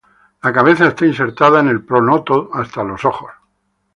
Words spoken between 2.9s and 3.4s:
ojos.